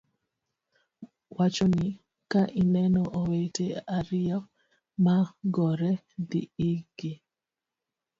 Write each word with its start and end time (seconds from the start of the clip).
Wacho 1.37 1.65
ni, 1.75 1.89
"ka 2.31 2.41
ineno 2.61 3.01
owete 3.19 3.65
ariyo 3.97 4.39
ma 5.03 5.17
gore, 5.55 5.91
dhi 6.29 6.41
irgi, 6.69 7.11